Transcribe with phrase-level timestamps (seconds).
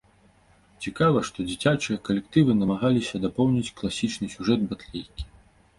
[0.85, 5.33] Цікава, што дзіцячыя калектывы намагаліся дапоўніць класічны сюжэт батлейкі.